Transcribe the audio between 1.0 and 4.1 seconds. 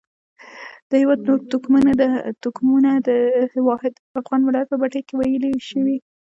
هېواد نور توکمونه د واحد